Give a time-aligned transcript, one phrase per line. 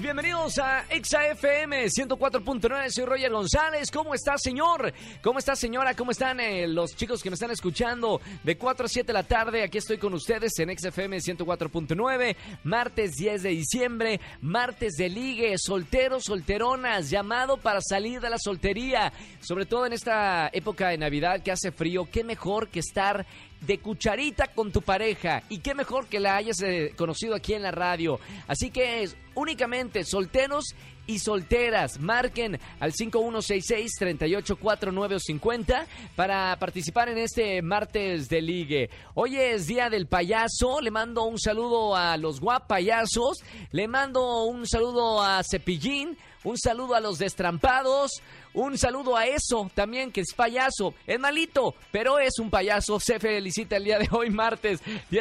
[0.00, 3.90] bienvenidos a ExaFM 104.9, soy Roger González.
[3.90, 4.94] ¿Cómo está, señor?
[5.22, 5.94] ¿Cómo está, señora?
[5.94, 8.20] ¿Cómo están eh, los chicos que me están escuchando?
[8.42, 13.16] De 4 a 7 de la tarde, aquí estoy con ustedes en ExaFM 104.9, martes
[13.16, 19.66] 10 de diciembre, martes de ligue, solteros, solteronas, llamado para salir de la soltería, sobre
[19.66, 23.26] todo en esta época de Navidad que hace frío, qué mejor que estar
[23.62, 25.42] de cucharita con tu pareja.
[25.48, 28.20] Y qué mejor que la hayas eh, conocido aquí en la radio.
[28.46, 30.74] Así que es únicamente solteros
[31.06, 31.98] y solteras.
[31.98, 38.90] Marquen al 5166-384950 para participar en este martes de ligue.
[39.14, 40.80] Hoy es día del payaso.
[40.80, 43.42] Le mando un saludo a los guapayazos.
[43.70, 46.16] Le mando un saludo a Cepillín.
[46.44, 48.22] Un saludo a los destrampados.
[48.54, 50.94] Un saludo a eso también, que es payaso.
[51.06, 52.98] Es malito, pero es un payaso.
[53.00, 54.80] Se felicita el día de hoy, martes.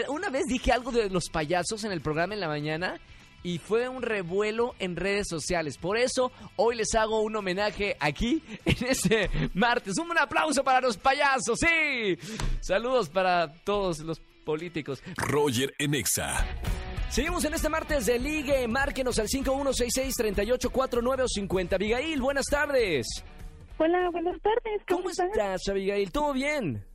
[0.09, 2.99] Una vez dije algo de los payasos en el programa en la mañana
[3.43, 5.77] y fue un revuelo en redes sociales.
[5.77, 9.97] Por eso hoy les hago un homenaje aquí en este martes.
[9.97, 12.17] Un aplauso para los payasos, sí.
[12.59, 15.03] Saludos para todos los políticos.
[15.17, 16.45] Roger Enexa.
[17.11, 18.65] Seguimos en este martes de Ligue.
[18.69, 21.73] Márquenos al 5166-384950.
[21.73, 23.05] Abigail, buenas tardes.
[23.77, 24.81] Hola, buenas tardes.
[24.87, 26.09] ¿Cómo, estás, Abigail?
[26.09, 26.85] ¿Todo bien?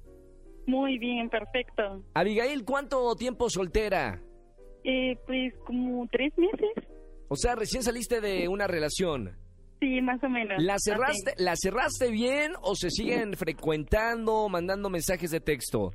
[0.66, 2.02] Muy bien, perfecto.
[2.14, 4.22] Abigail, ¿cuánto tiempo soltera?
[4.84, 6.86] Eh, pues como tres meses.
[7.28, 9.36] O sea, recién saliste de una relación.
[9.80, 10.62] Sí, más o menos.
[10.62, 15.92] ¿La cerraste, ¿la cerraste bien o se siguen frecuentando, mandando mensajes de texto?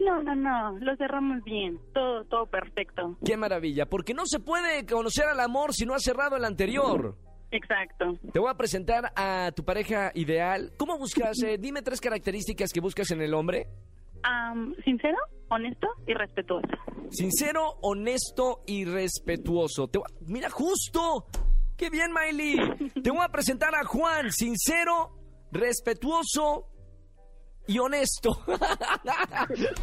[0.00, 3.16] No, no, no, lo cerramos bien, todo, todo perfecto.
[3.24, 7.16] Qué maravilla, porque no se puede conocer al amor si no ha cerrado el anterior.
[7.50, 8.14] Exacto.
[8.32, 10.72] Te voy a presentar a tu pareja ideal.
[10.76, 11.42] ¿Cómo buscas?
[11.42, 13.66] Eh, dime tres características que buscas en el hombre.
[14.84, 15.16] sincero,
[15.48, 16.68] honesto y respetuoso.
[17.10, 19.88] Sincero, honesto y respetuoso.
[19.88, 21.26] Te Mira, justo.
[21.76, 22.56] ¡Qué bien, Miley!
[23.02, 25.16] Te voy a presentar a Juan, sincero,
[25.52, 26.66] respetuoso
[27.68, 28.30] y honesto.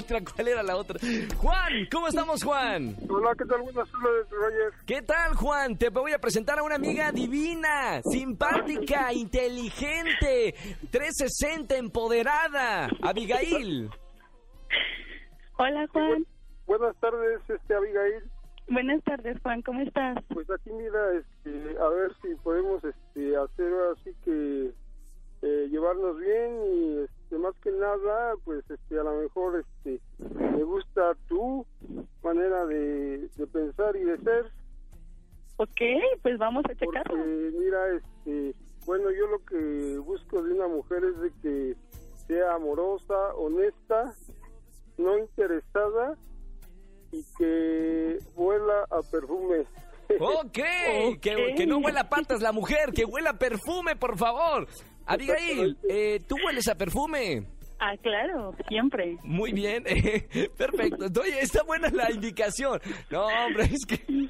[0.00, 0.20] ¿Cuál era la otra?
[0.34, 0.98] ¿Cuál era la otra?
[1.36, 2.96] Juan, ¿cómo estamos, Juan?
[3.08, 3.60] Hola, ¿qué tal?
[3.62, 4.72] Buenas tardes, Roger.
[4.86, 5.76] ¿Qué tal, Juan?
[5.76, 10.54] Te voy a presentar a una amiga divina, simpática, inteligente,
[10.90, 13.90] 360, empoderada, Abigail.
[15.58, 16.26] Hola, Juan.
[16.66, 18.24] buenas tardes, este Abigail.
[18.68, 20.16] Buenas tardes, Juan, ¿cómo estás?
[20.32, 24.72] Pues aquí mira, este, a ver si podemos este, hacer así que
[25.42, 30.62] eh, llevarnos bien y este, más que nada, pues este, a lo mejor este, me
[30.62, 31.64] gusta tu
[32.22, 34.50] manera de, pensar y de ser.
[35.56, 35.80] Ok,
[36.22, 37.16] pues vamos a checarlo.
[37.16, 38.54] Porque, mira, este,
[38.86, 41.76] bueno, yo lo que busco de una mujer es de que
[42.26, 44.14] sea amorosa, honesta,
[44.96, 46.16] no interesada
[47.12, 49.64] y que vuela a perfume.
[50.18, 50.58] Ok,
[51.20, 54.66] Que, que, no huela a patas la mujer, que huela a perfume, por favor.
[55.14, 57.46] Abigail, eh, ¿tú hueles a perfume?
[57.82, 59.16] Ah, claro, siempre.
[59.22, 59.84] Muy bien,
[60.58, 61.20] perfecto.
[61.20, 62.78] Oye, está buena la indicación.
[63.10, 64.28] No, hombre, es que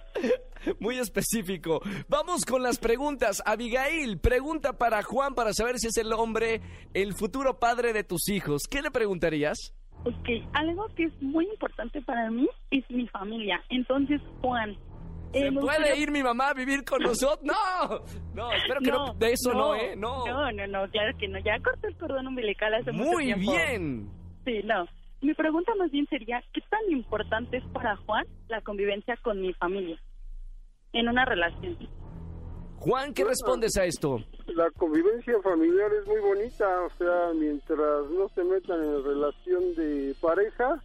[0.78, 1.80] muy específico.
[2.08, 3.42] Vamos con las preguntas.
[3.44, 6.60] Abigail, pregunta para Juan para saber si es el hombre,
[6.94, 8.62] el futuro padre de tus hijos.
[8.70, 9.74] ¿Qué le preguntarías?
[10.04, 13.62] Ok, algo que es muy importante para mí es mi familia.
[13.68, 14.76] Entonces, Juan,
[15.32, 17.41] ¿Se puede ir mi mamá a vivir con nosotros?
[17.42, 18.00] No,
[18.34, 19.94] no, espero que no, de eso no, ¿eh?
[19.96, 20.26] No.
[20.26, 23.52] No, no, no, ya que no, ya corté el cordón umbilical hace Muy mucho tiempo.
[23.52, 24.10] bien.
[24.44, 24.86] Sí, no.
[25.22, 29.52] Mi pregunta más bien sería, ¿qué tan importante es para Juan la convivencia con mi
[29.54, 29.98] familia
[30.92, 31.76] en una relación?
[32.78, 34.18] Juan, ¿qué respondes a esto?
[34.47, 40.14] La convivencia familiar es muy bonita, o sea, mientras no se metan en relación de
[40.20, 40.82] pareja,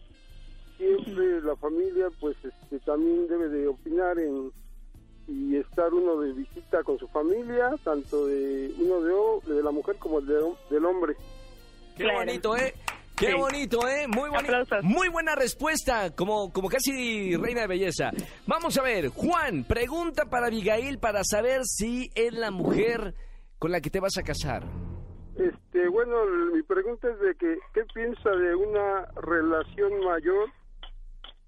[0.76, 4.52] siempre la familia pues este también debe de opinar en
[5.28, 9.96] y estar uno de visita con su familia tanto de uno de, de la mujer
[9.96, 10.34] como de,
[10.70, 11.16] del hombre
[11.96, 12.74] qué bonito eh
[13.16, 14.06] Qué bonito, ¿eh?
[14.08, 14.28] Muy,
[14.82, 18.10] muy buena respuesta, como, como casi reina de belleza.
[18.46, 23.14] Vamos a ver, Juan, pregunta para Abigail para saber si es la mujer
[23.58, 24.64] con la que te vas a casar.
[25.34, 30.50] Este, bueno, mi pregunta es de que, ¿qué piensa de una relación mayor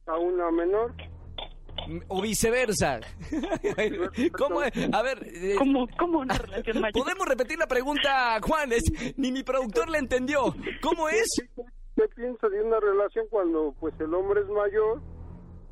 [0.08, 0.94] a una menor.
[2.08, 3.00] O viceversa.
[4.38, 4.60] ¿Cómo?
[4.60, 5.18] A ver.
[5.26, 8.72] Eh, ¿Cómo, ¿Cómo, una relación ¿Podemos repetir la pregunta, Juan?
[8.72, 8.84] Es,
[9.16, 10.54] ni mi productor la entendió.
[10.82, 11.28] ¿Cómo es?
[11.96, 15.00] ¿Qué piensa de una relación cuando pues el hombre es mayor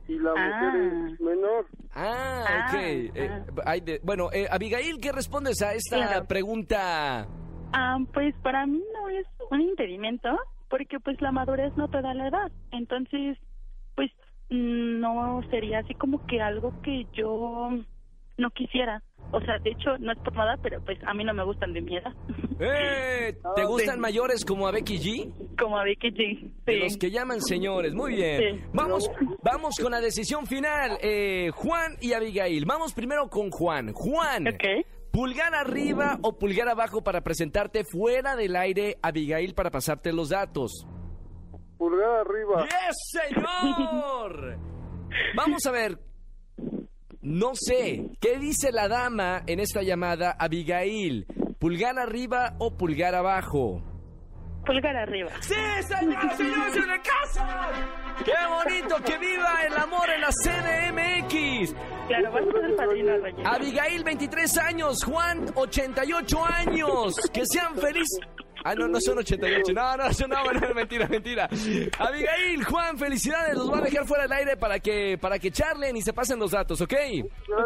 [0.09, 0.61] y la Ah.
[0.63, 1.67] mujer es menor.
[1.93, 2.75] Ah, Ah, ok.
[3.15, 6.27] Eh, hay de- bueno, eh, Abigail, ¿qué respondes a esta Claro.
[6.27, 7.27] pregunta?
[7.73, 10.29] Ah, pues para mí no es un impedimento,
[10.71, 12.53] porque pues la madurez no te da la edad.
[12.71, 13.39] Entonces,
[13.97, 14.11] pues
[14.51, 17.71] no sería así como que algo que yo
[18.39, 19.03] no quisiera.
[19.33, 21.73] O sea, de hecho, no es por nada, pero pues a mí no me gustan
[21.73, 22.13] de mi edad.
[22.61, 24.01] Eh, ¿Te gustan sí.
[24.01, 25.57] mayores como a Becky G?
[25.59, 26.51] como a Becky G.
[26.65, 28.41] De los que llaman señores, muy bien.
[28.41, 28.65] Sí.
[28.73, 29.11] Vamos,
[29.43, 32.65] vamos con la decisión final, eh, Juan y Abigail.
[32.67, 33.93] Vamos primero con Juan.
[33.93, 34.45] Juan,
[35.11, 40.87] pulgar arriba o pulgar abajo para presentarte fuera del aire, Abigail, para pasarte los datos.
[41.79, 42.65] Pulgar arriba.
[42.65, 44.59] ¡Yes, señor!
[45.37, 45.99] Vamos a ver.
[47.21, 51.27] No sé, ¿qué dice la dama en esta llamada, Abigail?
[51.59, 53.83] ¿Pulgar arriba o pulgar abajo?
[54.65, 55.31] Pulgar arriba.
[55.41, 55.55] ¡Sí,
[55.89, 57.69] señor, señores en la casa!
[58.25, 61.75] ¡Qué bonito que viva el amor en la CDMX!
[62.09, 63.13] Claro, vas a ser el padrino.
[63.45, 65.05] Abigail, 23 años.
[65.05, 67.17] Juan, 88 años.
[67.33, 68.21] Que sean felices.
[68.69, 69.73] Ah, no, no son 88.
[69.73, 71.49] No, no, son- no, no, mentira, mentira.
[71.99, 73.55] Abigail, Juan, felicidades.
[73.55, 76.39] Los voy a dejar fuera del aire para que, para que charlen y se pasen
[76.39, 76.93] los datos, ¿ok?
[76.93, 76.97] Ok,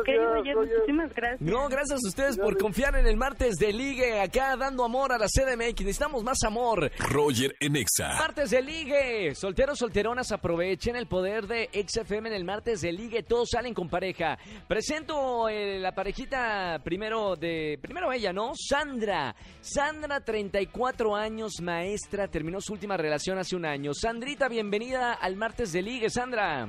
[0.06, 0.74] Gracias, Roger, Roger.
[0.78, 1.40] muchísimas gracias.
[1.40, 5.18] No, gracias a ustedes por confiar en el martes de ligue acá dando amor a
[5.18, 5.80] la CDMX.
[5.80, 6.90] Necesitamos más amor.
[6.98, 8.14] Roger en Exa.
[8.18, 9.34] Martes de ligue.
[9.34, 13.22] Solteros, solteronas, aprovechen el poder de XFM en el martes de ligue.
[13.22, 14.38] Todos salen con pareja.
[14.68, 17.78] Presento eh, la parejita primero de.
[17.80, 18.52] Primero ella, ¿no?
[18.54, 19.34] Sandra.
[19.60, 22.28] Sandra, 34 años, maestra.
[22.28, 23.94] Terminó su última relación hace un año.
[23.94, 26.68] Sandrita, bienvenida al martes de ligue, Sandra.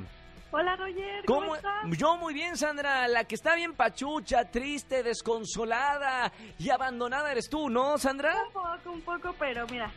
[0.52, 1.98] Hola Roger, ¿cómo, estás?
[1.98, 3.08] Yo muy bien, Sandra.
[3.08, 8.36] La que está bien pachucha, triste, desconsolada y abandonada eres tú, ¿no, Sandra?
[8.48, 9.92] Un poco, un poco, pero mira,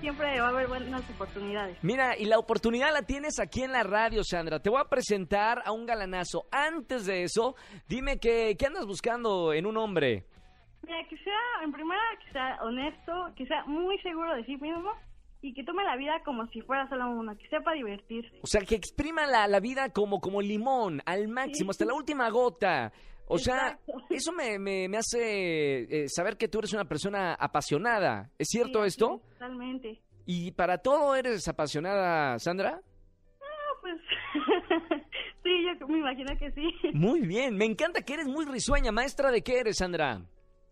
[0.00, 1.78] siempre va a haber buenas oportunidades.
[1.82, 4.60] Mira, y la oportunidad la tienes aquí en la radio, Sandra.
[4.60, 6.44] Te voy a presentar a un galanazo.
[6.50, 7.54] Antes de eso,
[7.88, 10.26] dime que, ¿qué andas buscando en un hombre?
[10.82, 14.90] Mira, que sea, en primera, que sea honesto, que sea muy seguro de sí mismo
[15.42, 18.38] y que tome la vida como si fuera solo uno, que sepa divertirse.
[18.42, 22.28] O sea, que exprima la, la vida como, como limón, al máximo, hasta la última
[22.30, 22.92] gota.
[23.26, 23.78] O sea,
[24.10, 28.30] eso me, me, me hace eh, saber que tú eres una persona apasionada.
[28.38, 29.20] ¿Es cierto Sí, esto?
[29.22, 30.00] sí, Totalmente.
[30.26, 32.80] ¿Y para todo eres apasionada, Sandra?
[33.40, 33.96] Ah, pues,
[35.42, 35.50] sí,
[35.80, 36.70] yo me imagino que sí.
[36.92, 38.92] Muy bien, me encanta que eres muy risueña.
[38.92, 40.20] ¿Maestra de qué eres, Sandra?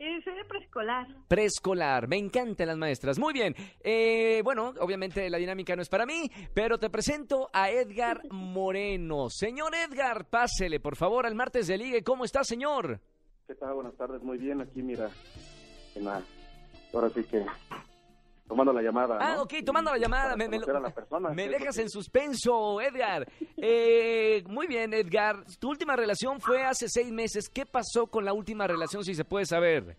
[0.00, 1.06] Eh, soy de preescolar.
[1.26, 3.18] Preescolar, me encantan las maestras.
[3.18, 7.70] Muy bien, eh, bueno, obviamente la dinámica no es para mí, pero te presento a
[7.70, 9.28] Edgar Moreno.
[9.28, 12.04] Señor Edgar, pásele por favor al martes de ligue.
[12.04, 13.00] ¿Cómo está, señor?
[13.48, 13.74] ¿Qué tal?
[13.74, 14.60] Buenas tardes, muy bien.
[14.60, 15.10] Aquí, mira,
[15.96, 16.22] en la-
[16.94, 17.44] ahora sí que
[18.48, 19.18] tomando la llamada.
[19.20, 19.42] Ah, ¿no?
[19.42, 20.36] ok, tomando la llamada.
[20.36, 23.28] Me, me lo- persona, me ¿qué es lo dejas en suspenso, Edgar.
[23.56, 25.44] Eh, muy bien, Edgar.
[25.60, 27.48] Tu última relación fue hace seis meses.
[27.48, 29.96] ¿Qué pasó con la última relación, si se puede saber?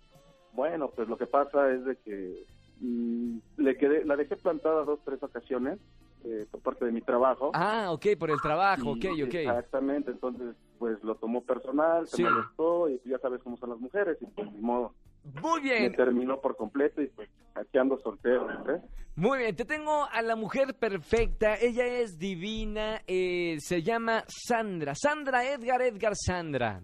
[0.54, 2.46] Bueno, pues lo que pasa es de que
[2.81, 5.78] mm, le quedé, la dejé plantada dos, tres ocasiones
[6.25, 7.52] eh, por parte de mi trabajo.
[7.54, 9.34] Ah, ok, por el trabajo, ok, ok.
[9.36, 12.24] Exactamente, entonces pues lo tomó personal, se Sí.
[12.24, 14.94] molestó y ya sabes cómo son las mujeres y pues ni modo,
[15.24, 18.81] Muy me bien, terminó por completo y pues aquí ando soltero, ¿eh?
[19.16, 21.56] Muy bien, te tengo a la mujer perfecta.
[21.56, 23.02] Ella es divina.
[23.07, 24.94] eh, se llama Sandra.
[24.95, 26.81] Sandra Edgar, Edgar Sandra.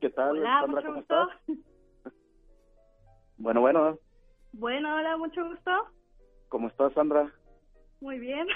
[0.00, 0.80] ¿Qué tal, Hola, Sandra?
[0.80, 1.30] mucho ¿Cómo gusto.
[1.44, 2.12] estás?
[3.40, 3.98] Bueno, bueno,
[4.52, 5.70] Bueno, hola, mucho gusto.
[6.48, 7.30] ¿cómo estás, Sandra?
[8.00, 8.46] Muy bien.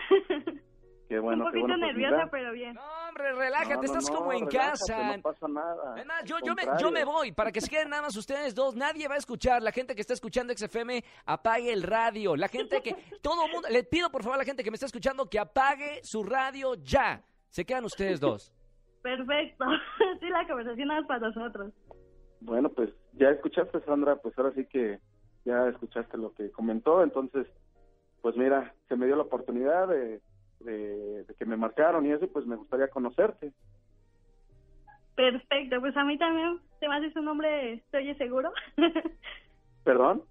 [1.08, 1.86] Qué bueno, Un qué poquito bueno.
[1.86, 2.28] pues, nerviosa, mira.
[2.32, 2.74] pero bien.
[2.74, 5.16] No, hombre, relájate, No, no, estás no, como en relájate, casa.
[5.16, 5.92] No pasa nada.
[5.92, 8.74] Además, yo, yo, me, yo me voy para que se queden nada más ustedes dos.
[8.74, 9.62] Nadie va a escuchar.
[9.62, 12.36] La gente que está escuchando XFM, apague el radio.
[12.36, 12.96] La gente que.
[13.20, 13.68] Todo mundo.
[13.70, 16.74] Le pido por favor a la gente que me está escuchando que apague su radio
[16.74, 17.22] ya.
[17.48, 18.52] Se quedan ustedes dos.
[19.02, 19.64] Perfecto.
[20.20, 21.72] Sí, la conversación es para nosotros.
[22.40, 25.00] Bueno, pues ya escuchaste, Sandra, pues ahora sí que
[25.44, 27.46] ya escuchaste lo que comentó, entonces,
[28.20, 30.20] pues mira, se me dio la oportunidad de,
[30.64, 33.52] de, de que me marcaron y eso, pues me gustaría conocerte.
[35.14, 38.50] Perfecto, pues a mí también te me haces un nombre, ¿te oyes seguro?
[39.84, 40.22] ¿Perdón?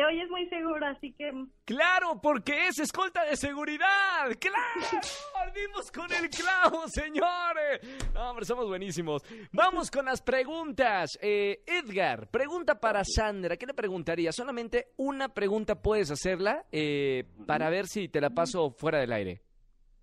[0.00, 1.30] Te oyes muy seguro, así que
[1.66, 2.18] ¡Claro!
[2.22, 4.30] Porque es escolta de seguridad.
[4.40, 5.02] ¡Claro!
[5.38, 8.10] ¡Ardimos con el clavo, señores!
[8.14, 9.22] No, hombre, somos buenísimos.
[9.52, 11.18] Vamos con las preguntas.
[11.20, 13.58] Eh, Edgar, pregunta para Sandra.
[13.58, 14.32] ¿Qué le preguntaría?
[14.32, 19.42] Solamente una pregunta puedes hacerla eh, para ver si te la paso fuera del aire.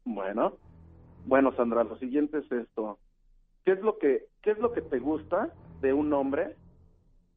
[0.05, 0.57] Bueno,
[1.25, 2.99] bueno, Sandra, lo siguiente es esto.
[3.65, 5.51] ¿Qué es lo que, qué es lo que te gusta
[5.81, 6.55] de un hombre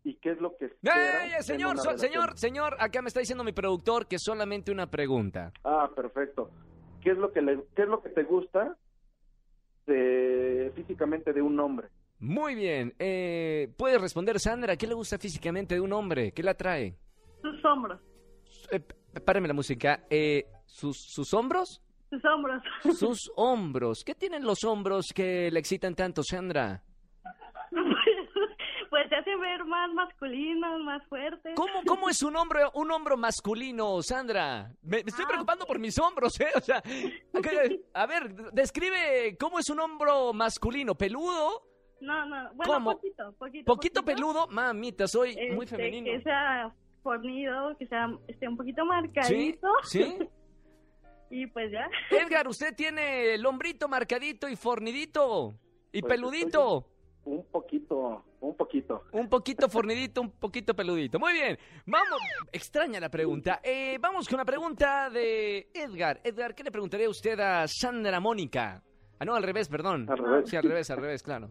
[0.04, 1.24] y qué es lo que espera.
[1.36, 1.98] ¡Ey, señor, so- relación.
[1.98, 2.76] señor, señor!
[2.78, 5.52] Acá me está diciendo mi productor que solamente una pregunta.
[5.64, 6.50] Ah, perfecto.
[7.02, 8.76] ¿Qué es lo que le, qué es lo que te gusta
[9.86, 11.88] de, físicamente de un hombre?
[12.18, 12.94] Muy bien.
[12.98, 14.76] Eh, ¿Puedes responder, Sandra?
[14.76, 16.32] ¿Qué le gusta físicamente de un hombre?
[16.32, 16.96] ¿Qué la atrae?
[17.40, 17.98] Sus hombros.
[18.70, 18.80] Eh,
[19.24, 20.04] páreme la música.
[20.10, 21.82] Eh, ¿sus, ¿Sus hombros?
[22.10, 22.62] Sus hombros.
[22.98, 24.04] Sus hombros.
[24.04, 26.82] ¿Qué tienen los hombros que le excitan tanto, Sandra?
[29.10, 31.52] Se hacen ver más masculinos, más fuertes.
[31.54, 34.72] ¿Cómo, cómo es un hombro, un hombro masculino, Sandra?
[34.80, 36.48] Me, me estoy Ah, preocupando por mis hombros, ¿eh?
[36.56, 36.82] O sea,
[37.92, 40.94] a ver, describe cómo es un hombro masculino.
[40.94, 41.62] ¿Peludo?
[42.00, 42.92] No, no, bueno, ¿Cómo?
[42.92, 43.64] poquito, poquito.
[43.66, 44.46] ¿Poquito peludo?
[44.48, 46.06] Mamita, soy muy Este, femenino.
[46.06, 49.68] Que sea fornido, que sea esté un poquito marcadito.
[49.82, 50.16] ¿Sí?
[51.32, 51.88] Y pues ya.
[52.10, 55.54] Edgar, usted tiene el hombrito marcadito y fornidito.
[55.92, 56.86] Y Pues peludito.
[57.24, 59.04] Un poquito, un poquito.
[59.12, 61.18] Un poquito fornidito, un poquito peludito.
[61.18, 61.58] Muy bien.
[61.86, 62.18] Vamos.
[62.50, 63.60] Extraña la pregunta.
[63.62, 66.20] Eh, vamos con la pregunta de Edgar.
[66.24, 68.82] Edgar, ¿qué le preguntaría usted a Sandra Mónica?
[69.18, 70.08] Ah, no, al revés, perdón.
[70.10, 70.48] Al revés.
[70.48, 71.50] Sí, al revés, al revés, claro.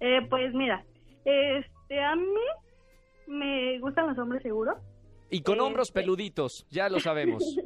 [0.00, 0.84] Eh, pues mira,
[1.24, 2.40] este, a mí
[3.28, 4.76] me gustan los hombres seguros.
[5.30, 5.92] Y con Eh, hombros eh.
[5.94, 7.56] peluditos, ya lo sabemos.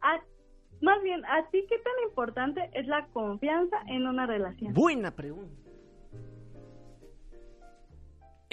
[0.00, 0.20] A-
[0.80, 4.72] más bien, ¿a ti qué tan importante es la confianza en una relación?
[4.72, 5.63] Buena pregunta.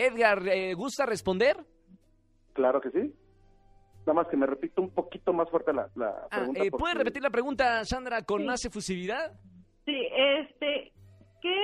[0.06, 1.58] Edgar, eh, ¿gusta responder?
[2.54, 3.14] Claro que sí.
[4.02, 6.60] Nada más que me repito un poquito más fuerte la, la Ah, pregunta.
[6.64, 8.48] eh, porque- ¿Puede repetir la pregunta, Sandra, con Sí.
[8.48, 9.32] más efusividad?
[9.86, 10.92] Sí, este,
[11.42, 11.56] ¿qué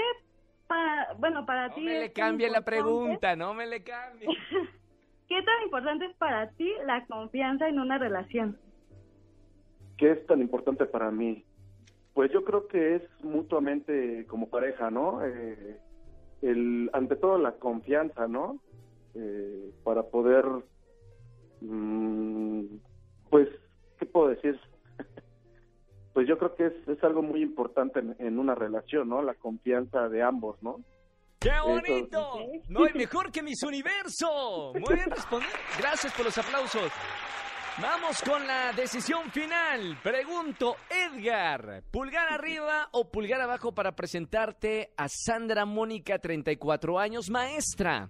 [0.68, 4.28] para, bueno, para No ti me le cambie la pregunta, no me le cambie.
[5.28, 8.60] ¿Qué tan importante es para ti la confianza en una relación?
[9.98, 11.44] ¿Qué es tan importante para mí?
[12.14, 15.24] Pues yo creo que es mutuamente como pareja, ¿no?
[15.26, 15.80] Eh,
[16.42, 18.60] el, ante todo la confianza, ¿no?
[19.16, 20.46] Eh, para poder,
[21.62, 22.66] mm,
[23.30, 23.50] pues,
[24.00, 24.60] ¿qué puedo decir?
[26.14, 29.22] pues yo creo que es, es algo muy importante en, en una relación, ¿no?
[29.22, 30.82] La confianza de ambos, ¿no?
[31.40, 31.68] ¡Qué Eso.
[31.68, 32.40] bonito!
[32.68, 34.74] No hay mejor que mis universo.
[34.74, 35.52] Muy bien respondido.
[35.80, 36.92] Gracias por los aplausos.
[37.80, 40.00] Vamos con la decisión final.
[40.02, 48.10] Pregunto, Edgar, ¿pulgar arriba o pulgar abajo para presentarte a Sandra Mónica, 34 años, maestra?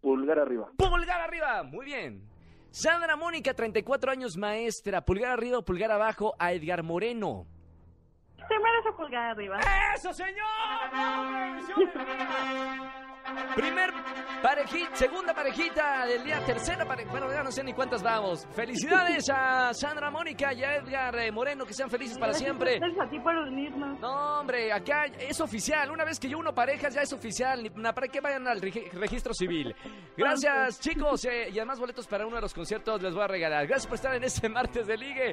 [0.00, 0.70] Pulgar arriba.
[0.78, 2.26] Pulgar arriba, muy bien.
[2.70, 5.04] Sandra Mónica, 34 años, maestra.
[5.04, 7.46] Pulgar arriba o pulgar abajo a Edgar Moreno.
[8.48, 9.60] Se merece pulgar arriba.
[9.94, 10.46] ¡Eso, señor!
[13.54, 13.90] Primer
[14.42, 17.10] parejita, segunda parejita del día, tercera parejita.
[17.10, 18.46] Bueno, ya no sé ni cuántas vamos.
[18.54, 22.78] Felicidades a Sandra Mónica y a Edgar eh, Moreno, que sean felices para siempre.
[22.80, 23.98] Gracias a ti por unirnos.
[24.00, 25.90] No, hombre, acá es oficial.
[25.90, 27.70] Una vez que yo uno parejas, ya es oficial.
[27.94, 29.74] ¿Para qué vayan al regi- registro civil?
[30.16, 31.24] Gracias, chicos.
[31.24, 33.66] eh, y además, boletos para uno de los conciertos les voy a regalar.
[33.66, 35.32] Gracias por estar en este martes de ligue.